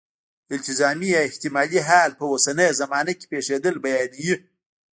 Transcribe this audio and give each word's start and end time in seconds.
التزامي 0.55 1.07
یا 1.15 1.19
احتمالي 1.29 1.79
حال 1.87 2.11
په 2.19 2.25
اوسنۍ 2.31 2.69
زمانه 2.81 3.13
کې 3.17 3.25
پېښېدل 3.31 3.75
بیانوي. 3.83 4.33